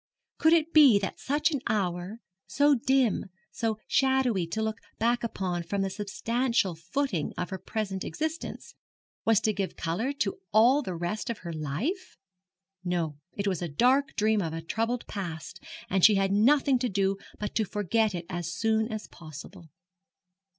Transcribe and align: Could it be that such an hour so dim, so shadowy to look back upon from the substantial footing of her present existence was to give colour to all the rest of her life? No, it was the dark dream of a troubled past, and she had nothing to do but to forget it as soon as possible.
Could 0.39 0.53
it 0.53 0.73
be 0.73 0.97
that 0.97 1.19
such 1.19 1.51
an 1.51 1.61
hour 1.67 2.21
so 2.47 2.73
dim, 2.73 3.25
so 3.51 3.77
shadowy 3.87 4.47
to 4.47 4.63
look 4.63 4.77
back 4.97 5.23
upon 5.23 5.61
from 5.61 5.83
the 5.83 5.91
substantial 5.91 6.73
footing 6.73 7.33
of 7.37 7.51
her 7.51 7.59
present 7.59 8.03
existence 8.03 8.73
was 9.25 9.39
to 9.41 9.53
give 9.53 9.75
colour 9.75 10.11
to 10.13 10.39
all 10.51 10.81
the 10.81 10.95
rest 10.95 11.29
of 11.29 11.45
her 11.45 11.53
life? 11.53 12.17
No, 12.83 13.19
it 13.33 13.45
was 13.47 13.59
the 13.59 13.69
dark 13.69 14.15
dream 14.15 14.41
of 14.41 14.53
a 14.53 14.61
troubled 14.63 15.05
past, 15.05 15.63
and 15.87 16.03
she 16.03 16.15
had 16.15 16.31
nothing 16.31 16.79
to 16.79 16.89
do 16.89 17.17
but 17.37 17.53
to 17.53 17.63
forget 17.63 18.15
it 18.15 18.25
as 18.27 18.51
soon 18.51 18.87
as 18.91 19.05
possible. 19.07 19.69